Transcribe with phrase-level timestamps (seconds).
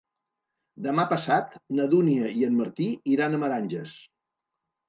[0.85, 3.95] Demà passat na Dúnia i en Martí iran a Meranges.